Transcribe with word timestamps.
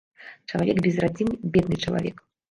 Чалавек 0.53 0.79
без 0.85 0.95
радзімы‒ 1.03 1.35
бедны 1.57 1.77
чалавек 1.83 2.25